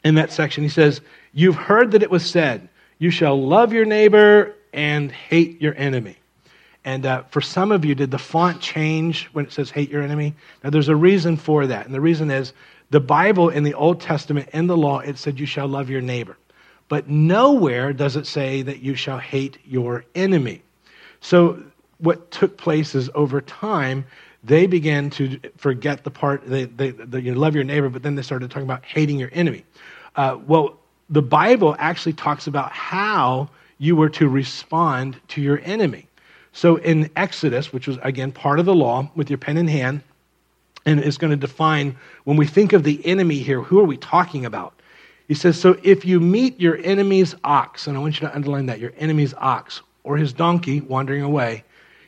[0.02, 1.00] in that section, he says,
[1.32, 6.16] You've heard that it was said, You shall love your neighbor and hate your enemy.
[6.84, 10.02] And uh, for some of you, did the font change when it says hate your
[10.02, 10.34] enemy?
[10.64, 11.86] Now, there's a reason for that.
[11.86, 12.52] And the reason is
[12.90, 16.00] the Bible in the Old Testament, in the law, it said you shall love your
[16.00, 16.36] neighbor.
[16.88, 20.62] But nowhere does it say that you shall hate your enemy.
[21.20, 21.62] So,
[21.98, 24.04] what took place is over time,
[24.42, 28.16] they began to forget the part, they, they, they you love your neighbor, but then
[28.16, 29.64] they started talking about hating your enemy.
[30.16, 30.76] Uh, well,
[31.10, 36.08] the Bible actually talks about how you were to respond to your enemy.
[36.52, 40.02] So in Exodus, which was again part of the law, with your pen in hand,
[40.84, 43.96] and is going to define when we think of the enemy here, who are we
[43.96, 44.74] talking about?
[45.28, 48.66] He says, So if you meet your enemy's ox, and I want you to underline
[48.66, 51.64] that, your enemy's ox, or his donkey wandering away,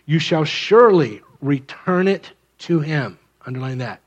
[0.07, 3.19] you shall surely return it to him.
[3.47, 4.01] Underline that.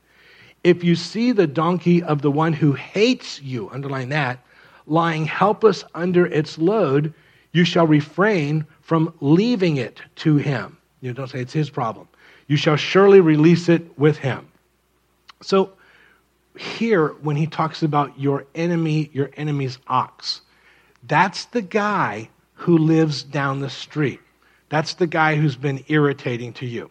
[0.64, 4.40] If you see the donkey of the one who hates you, underline that,
[4.86, 7.14] lying helpless under its load,
[7.52, 10.78] you shall refrain from leaving it to him.
[11.02, 12.08] You don't say it's his problem.
[12.46, 14.48] You shall surely release it with him.
[15.42, 15.72] So,
[16.56, 20.40] here, when he talks about your enemy, your enemy's ox,
[21.06, 24.20] that's the guy who lives down the street.
[24.70, 26.90] That's the guy who's been irritating to you.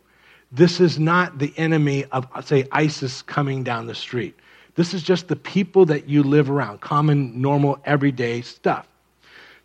[0.52, 4.36] This is not the enemy of, say, ISIS coming down the street.
[4.76, 8.88] This is just the people that you live around, common, normal, everyday stuff.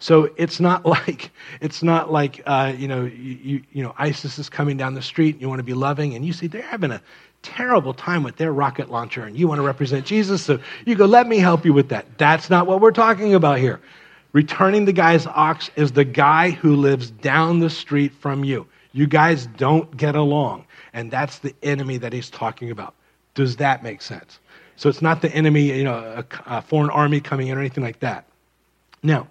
[0.03, 4.51] So it's not like it's not like uh, you know you, you know ISIS is
[4.51, 5.37] coming down the street.
[5.37, 7.01] And you want to be loving, and you see they're having a
[7.43, 10.43] terrible time with their rocket launcher, and you want to represent Jesus.
[10.43, 12.19] So you go, let me help you with that.
[12.19, 13.81] That's not what we're talking about here.
[14.33, 18.67] Returning the guy's ox is the guy who lives down the street from you.
[18.93, 22.95] You guys don't get along, and that's the enemy that he's talking about.
[23.35, 24.41] Does that make sense?
[24.77, 27.85] So it's not the enemy, you know, a, a foreign army coming in or anything
[27.85, 28.27] like that.
[29.03, 29.27] Now,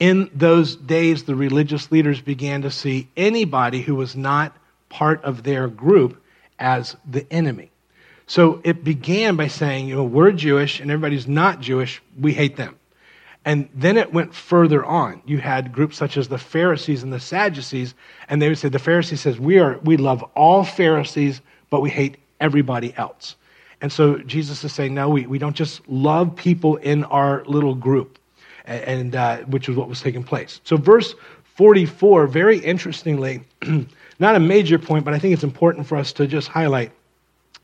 [0.00, 4.56] in those days, the religious leaders began to see anybody who was not
[4.88, 6.22] part of their group
[6.58, 7.70] as the enemy.
[8.26, 12.56] So it began by saying, you know, we're Jewish and everybody's not Jewish, we hate
[12.56, 12.76] them.
[13.44, 15.20] And then it went further on.
[15.26, 17.94] You had groups such as the Pharisees and the Sadducees,
[18.28, 21.90] and they would say the Pharisee says, We are we love all Pharisees, but we
[21.90, 23.36] hate everybody else.
[23.82, 27.74] And so Jesus is saying, No, we, we don't just love people in our little
[27.74, 28.18] group
[28.64, 30.60] and uh, which is what was taking place.
[30.64, 31.14] So, verse
[31.56, 33.42] 44, very interestingly,
[34.18, 36.92] not a major point, but I think it's important for us to just highlight.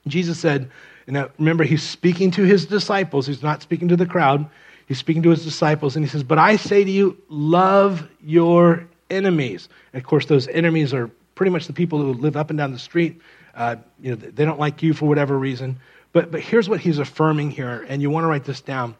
[0.07, 0.71] Jesus said,
[1.07, 3.27] and now remember, he's speaking to his disciples.
[3.27, 4.49] He's not speaking to the crowd.
[4.87, 8.87] He's speaking to his disciples, and he says, But I say to you, love your
[9.11, 9.69] enemies.
[9.93, 12.73] And of course, those enemies are pretty much the people who live up and down
[12.73, 13.21] the street.
[13.55, 15.79] Uh, you know, they don't like you for whatever reason.
[16.13, 18.95] But, but here's what he's affirming here, and you want to write this down.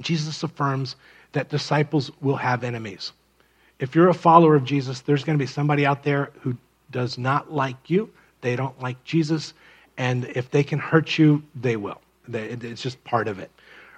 [0.00, 0.96] Jesus affirms
[1.32, 3.12] that disciples will have enemies.
[3.78, 6.56] If you're a follower of Jesus, there's going to be somebody out there who
[6.90, 8.10] does not like you.
[8.40, 9.54] They don't like Jesus.
[9.96, 12.00] And if they can hurt you, they will.
[12.32, 13.50] It's just part of it.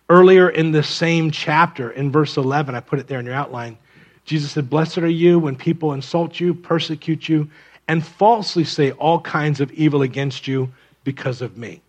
[0.08, 3.78] Earlier in the same chapter, in verse 11, I put it there in your outline,
[4.24, 7.48] Jesus said, Blessed are you when people insult you, persecute you,
[7.88, 10.72] and falsely say all kinds of evil against you
[11.04, 11.80] because of me.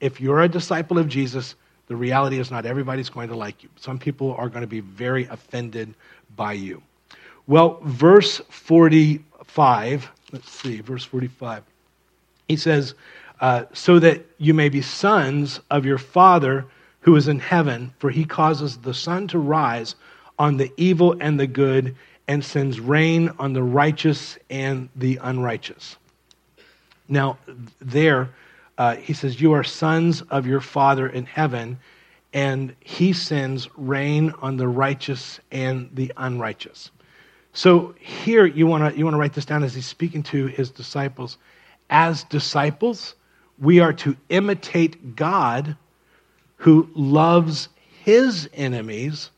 [0.00, 1.54] If you're a disciple of Jesus,
[1.90, 3.68] the reality is, not everybody's going to like you.
[3.74, 5.92] Some people are going to be very offended
[6.36, 6.80] by you.
[7.48, 11.64] Well, verse 45, let's see, verse 45.
[12.46, 12.94] He says,
[13.40, 16.64] uh, So that you may be sons of your Father
[17.00, 19.96] who is in heaven, for he causes the sun to rise
[20.38, 21.96] on the evil and the good
[22.28, 25.96] and sends rain on the righteous and the unrighteous.
[27.08, 27.38] Now,
[27.80, 28.30] there,
[28.80, 31.78] uh, he says, You are sons of your Father in heaven,
[32.32, 36.90] and he sends rain on the righteous and the unrighteous.
[37.52, 40.46] So here you want to you want to write this down as he's speaking to
[40.46, 41.36] his disciples.
[41.90, 43.16] As disciples,
[43.58, 45.76] we are to imitate God
[46.56, 47.68] who loves
[48.02, 49.30] his enemies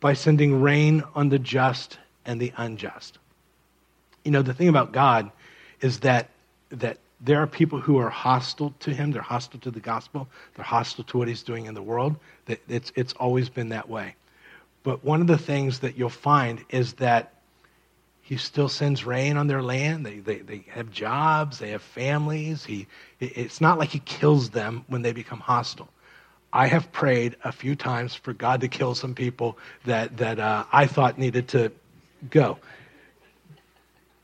[0.00, 3.16] by sending rain on the just and the unjust.
[4.22, 5.30] You know, the thing about God
[5.80, 6.28] is that
[6.68, 9.10] that there are people who are hostile to him.
[9.10, 10.28] They're hostile to the gospel.
[10.54, 12.16] They're hostile to what he's doing in the world.
[12.68, 14.16] It's, it's always been that way.
[14.82, 17.34] But one of the things that you'll find is that
[18.20, 20.04] he still sends rain on their land.
[20.04, 22.64] They, they, they have jobs, they have families.
[22.64, 22.86] He,
[23.20, 25.88] it's not like he kills them when they become hostile.
[26.52, 30.64] I have prayed a few times for God to kill some people that, that uh,
[30.72, 31.72] I thought needed to
[32.30, 32.58] go.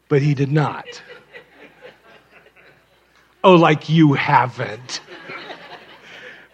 [0.08, 0.86] But he did not.
[3.42, 5.00] Oh, like you haven't.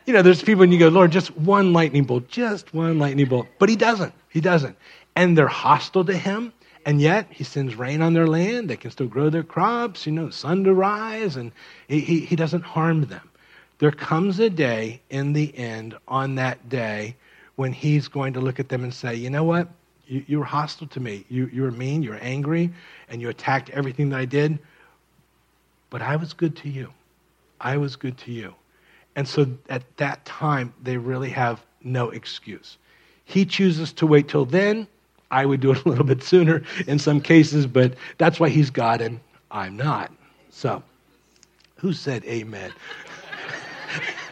[0.07, 3.27] you know, there's people and you go, Lord, just one lightning bolt, just one lightning
[3.27, 3.49] bolt.
[3.59, 4.15] But he doesn't.
[4.29, 4.77] He doesn't.
[5.17, 6.53] And they're hostile to him.
[6.85, 8.71] And yet he sends rain on their land.
[8.71, 11.51] They can still grow their crops, you know, sun to rise, and
[11.89, 13.29] he, he, he doesn't harm them.
[13.79, 17.17] There comes a day in the end, on that day,
[17.57, 19.67] when he's going to look at them and say, you know what?
[20.07, 21.25] You, you were hostile to me.
[21.29, 22.73] You, you were mean, you were angry,
[23.09, 24.61] and you attacked everything that I did.
[25.91, 26.93] But I was good to you.
[27.61, 28.55] I was good to you.
[29.15, 32.77] And so at that time, they really have no excuse.
[33.25, 34.87] He chooses to wait till then.
[35.31, 38.71] I would do it a little bit sooner in some cases, but that's why he's
[38.71, 39.21] God and
[39.51, 40.13] I'm not.
[40.51, 40.83] So,
[41.77, 42.73] who said amen?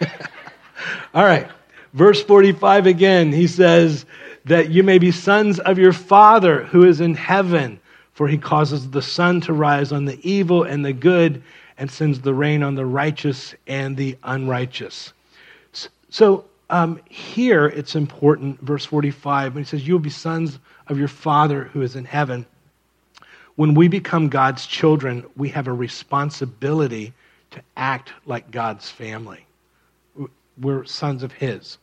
[1.14, 1.48] All right.
[1.92, 4.04] Verse 45 again, he says,
[4.44, 7.80] that you may be sons of your Father who is in heaven.
[8.14, 11.42] For he causes the sun to rise on the evil and the good,
[11.76, 15.12] and sends the rain on the righteous and the unrighteous.
[16.08, 20.98] So um, here it's important, verse 45, when he says, You will be sons of
[20.98, 22.46] your Father who is in heaven.
[23.56, 27.12] When we become God's children, we have a responsibility
[27.50, 29.44] to act like God's family.
[30.60, 31.78] We're sons of His.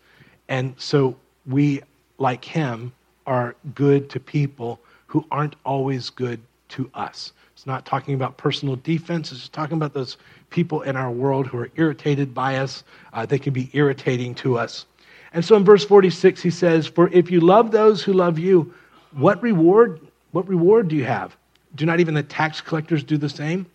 [0.48, 1.16] And so
[1.46, 1.82] we
[2.18, 2.94] like him
[3.26, 4.80] are good to people
[5.12, 6.40] who aren't always good
[6.70, 7.34] to us.
[7.54, 10.16] It's not talking about personal defense, it's just talking about those
[10.52, 12.86] people in our world who are irritated by us.
[13.12, 14.86] Uh, they can be irritating to us.
[15.34, 18.74] And so in verse 46, he says, For if you love those who love you,
[19.12, 20.00] what reward,
[20.32, 21.36] what reward do you have?
[21.76, 23.66] Do not even the tax collectors do the same?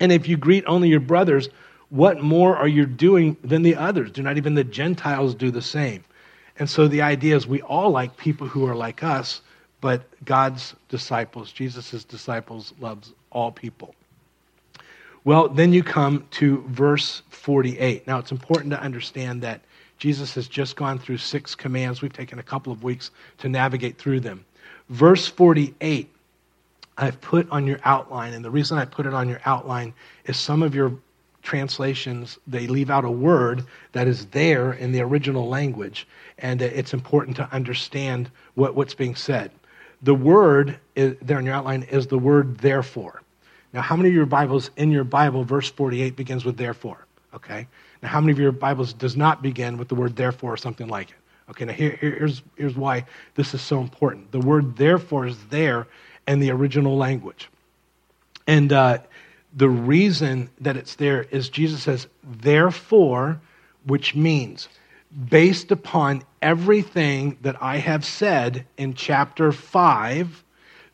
[0.00, 1.48] And if you greet only your brothers,
[1.90, 4.10] what more are you doing than the others?
[4.10, 6.02] Do not even the Gentiles do the same?
[6.58, 9.42] And so the idea is we all like people who are like us,
[9.80, 13.94] but God's disciples, Jesus' disciples, loves all people.
[15.24, 18.06] Well, then you come to verse 48.
[18.06, 19.60] Now, it's important to understand that
[19.98, 22.00] Jesus has just gone through six commands.
[22.00, 24.44] We've taken a couple of weeks to navigate through them.
[24.88, 26.08] Verse 48,
[26.96, 29.94] I've put on your outline, and the reason I put it on your outline
[30.26, 30.92] is some of your
[31.42, 36.06] translations, they leave out a word that is there in the original language,
[36.38, 39.50] and it's important to understand what, what's being said.
[40.06, 43.22] The word is, there in your outline is the word therefore.
[43.72, 47.04] Now, how many of your Bibles in your Bible, verse 48 begins with therefore?
[47.34, 47.66] Okay.
[48.00, 50.86] Now, how many of your Bibles does not begin with the word therefore or something
[50.86, 51.16] like it?
[51.50, 53.04] Okay, now here, here's, here's why
[53.34, 54.30] this is so important.
[54.30, 55.88] The word therefore is there
[56.28, 57.48] in the original language.
[58.46, 58.98] And uh,
[59.56, 63.40] the reason that it's there is Jesus says, therefore,
[63.84, 64.68] which means
[65.30, 70.44] based upon everything that I have said in chapter 5,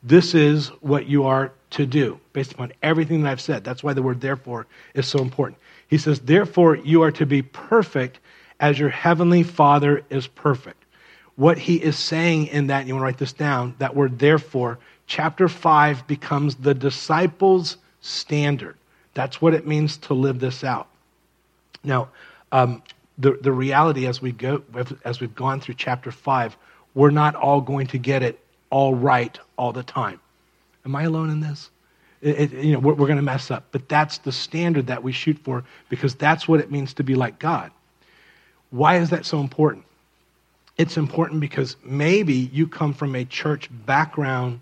[0.01, 3.63] this is what you are to do, based upon everything that I've said.
[3.63, 5.57] That's why the word therefore is so important.
[5.87, 8.19] He says, therefore, you are to be perfect
[8.59, 10.83] as your heavenly Father is perfect.
[11.35, 14.79] What he is saying in that, you want to write this down, that word therefore,
[15.07, 18.77] chapter 5 becomes the disciples' standard.
[19.13, 20.87] That's what it means to live this out.
[21.83, 22.09] Now,
[22.51, 22.83] um,
[23.17, 24.63] the, the reality as we go
[25.05, 26.57] as we've gone through chapter 5
[26.95, 28.39] we're not all going to get it
[28.69, 30.19] all right all the time.
[30.85, 31.69] Am i alone in this?
[32.21, 35.03] It, it, you know we're, we're going to mess up but that's the standard that
[35.03, 37.71] we shoot for because that's what it means to be like god.
[38.71, 39.85] Why is that so important?
[40.77, 44.61] It's important because maybe you come from a church background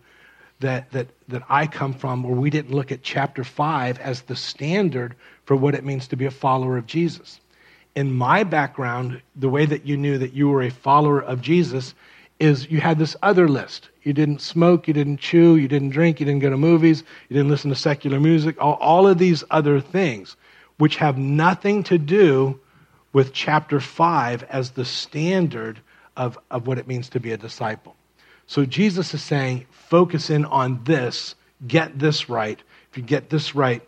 [0.60, 4.36] that, that, that I come from where we didn't look at chapter 5 as the
[4.36, 7.40] standard for what it means to be a follower of Jesus.
[7.96, 11.94] In my background, the way that you knew that you were a follower of Jesus
[12.40, 13.90] is you had this other list.
[14.04, 17.36] You didn't smoke, you didn't chew, you didn't drink, you didn't go to movies, you
[17.36, 20.36] didn't listen to secular music, all, all of these other things,
[20.78, 22.60] which have nothing to do
[23.14, 25.80] with chapter 5 as the standard
[26.18, 27.96] of, of what it means to be a disciple.
[28.48, 31.36] So Jesus is saying, focus in on this,
[31.68, 32.60] get this right.
[32.90, 33.82] If you get this right,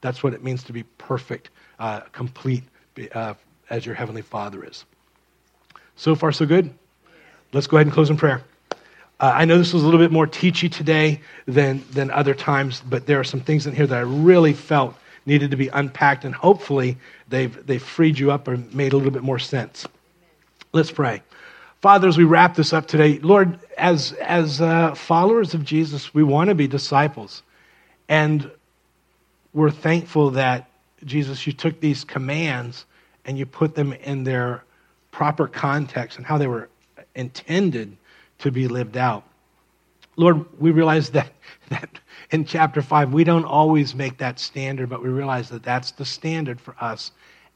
[0.00, 2.62] that's what it means to be perfect, uh, complete,
[3.12, 3.34] uh,
[3.70, 4.84] as your Heavenly Father is.
[5.96, 6.72] So far, so good?
[7.52, 8.42] Let's go ahead and close in prayer.
[9.18, 12.82] Uh, I know this was a little bit more teachy today than, than other times,
[12.86, 14.94] but there are some things in here that I really felt
[15.24, 16.98] needed to be unpacked, and hopefully
[17.28, 19.86] they've, they've freed you up or made a little bit more sense.
[20.72, 21.22] Let's pray.
[21.80, 26.22] Father, as we wrap this up today, Lord, as, as uh, followers of Jesus, we
[26.22, 27.42] want to be disciples.
[28.08, 28.50] And
[29.52, 30.68] we're thankful that,
[31.04, 32.84] Jesus, you took these commands
[33.26, 34.64] and you put them in their
[35.10, 36.68] proper context and how they were
[37.14, 37.96] intended
[38.38, 39.24] to be lived out.
[40.16, 41.32] Lord, we realize that,
[41.68, 41.98] that
[42.30, 46.04] in chapter 5, we don't always make that standard, but we realize that that's the
[46.04, 47.10] standard for us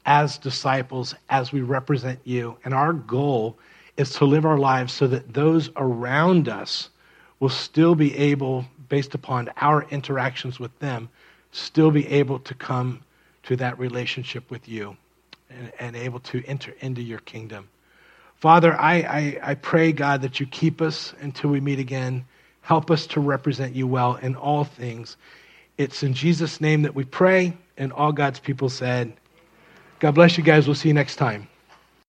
[0.05, 2.57] as disciples, as we represent you.
[2.65, 3.57] And our goal
[3.97, 6.89] is to live our lives so that those around us
[7.39, 11.07] will still be able, based upon our interactions with them,
[11.51, 13.01] still be able to come
[13.43, 14.97] to that relationship with you
[15.57, 17.69] and, and able to enter into your kingdom.
[18.35, 22.25] Father, I, I, I pray, God, that you keep us until we meet again.
[22.61, 25.17] Help us to represent you well in all things.
[25.77, 29.13] It's in Jesus' name that we pray, and all God's people said,
[29.99, 30.67] God bless you guys.
[30.67, 31.47] We'll see you next time.